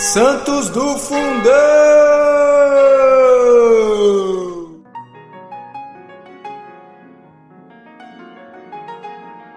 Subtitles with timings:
[0.00, 1.20] Santos do Fundão!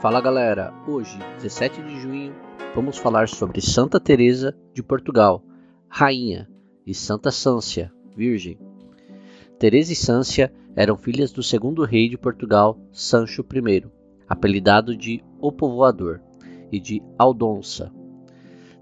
[0.00, 2.34] Fala galera, hoje, 17 de junho,
[2.74, 5.44] vamos falar sobre Santa Teresa de Portugal,
[5.86, 6.48] rainha,
[6.86, 8.58] e Santa Sância, virgem.
[9.58, 13.84] Teresa e Sância eram filhas do segundo rei de Portugal, Sancho I,
[14.26, 16.22] apelidado de O Povoador,
[16.72, 17.92] e de Aldonça.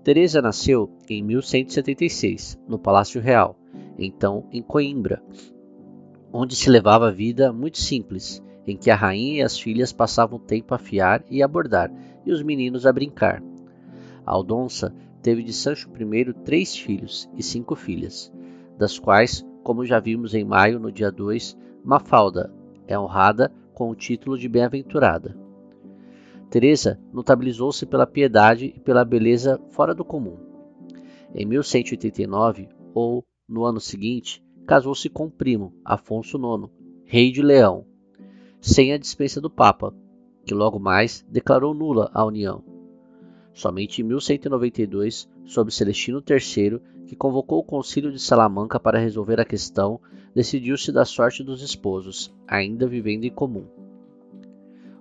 [0.09, 3.59] Teresa nasceu em 1176, no Palácio Real,
[3.99, 5.23] então em Coimbra,
[6.33, 10.39] onde se levava a vida muito simples, em que a rainha e as filhas passavam
[10.39, 11.93] tempo a fiar e a bordar,
[12.25, 13.43] e os meninos a brincar.
[14.25, 18.33] Aldonça teve de Sancho I três filhos e cinco filhas,
[18.79, 21.55] das quais, como já vimos em maio, no dia 2,
[21.85, 22.51] Mafalda
[22.87, 25.37] é honrada com o título de bem-aventurada.
[26.51, 30.37] Teresa notabilizou-se pela piedade e pela beleza fora do comum.
[31.35, 36.71] Em 1189, ou no ano seguinte, casou-se com o primo, Afonso IX,
[37.05, 37.85] rei de Leão,
[38.61, 39.95] sem a dispensa do Papa,
[40.45, 42.65] que logo mais declarou nula a união.
[43.53, 49.45] Somente em 1192, sob Celestino III, que convocou o Concílio de Salamanca para resolver a
[49.45, 50.01] questão,
[50.35, 53.67] decidiu-se da sorte dos esposos, ainda vivendo em comum.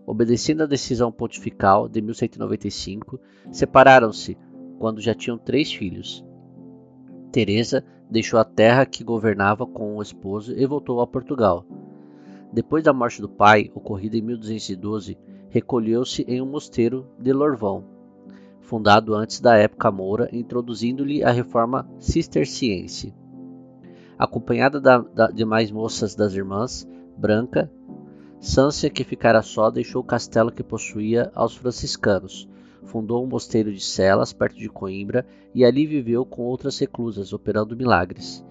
[0.07, 3.19] Obedecendo à decisão pontifical de 1195,
[3.51, 4.37] separaram-se
[4.79, 6.25] quando já tinham três filhos.
[7.29, 11.65] Teresa deixou a terra que governava com o esposo e voltou a Portugal.
[12.53, 15.17] Depois da morte do pai, ocorrida em 1212,
[15.49, 17.83] recolheu-se em um mosteiro de Lorvão,
[18.61, 23.13] fundado antes da época moura, introduzindo-lhe a reforma cisterciense.
[24.17, 27.69] Acompanhada da, da, de mais moças das irmãs, Branca,
[28.39, 32.47] Sância, que ficara só, deixou o castelo que possuía aos franciscanos,
[32.83, 37.75] fundou um mosteiro de Celas, perto de Coimbra, e ali viveu com outras reclusas, operando
[37.75, 38.43] milagres.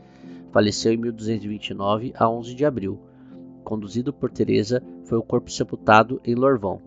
[0.52, 2.98] Faleceu em 1229, a 11 de abril.
[3.64, 6.80] Conduzido por Teresa, foi o corpo sepultado em Lorvão.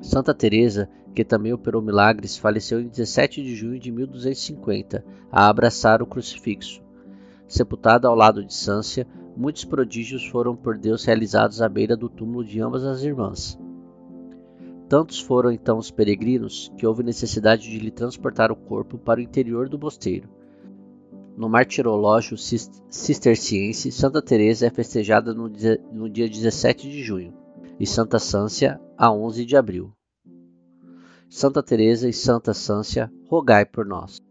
[0.00, 6.02] Santa Teresa, que também operou milagres, faleceu em 17 de junho de 1250, a abraçar
[6.02, 6.82] o crucifixo.
[7.46, 9.06] Sepultada ao lado de Sância,
[9.36, 13.58] muitos prodígios foram por Deus realizados à beira do túmulo de ambas as irmãs.
[14.88, 19.22] Tantos foram então os peregrinos que houve necessidade de lhe transportar o corpo para o
[19.22, 20.28] interior do mosteiro.
[21.36, 27.34] No martirológio cisterciense, Santa Teresa é festejada no dia, no dia 17 de junho
[27.78, 29.92] e Santa Sância a 11 de abril.
[31.28, 34.22] Santa Teresa e Santa Sância, rogai por nós.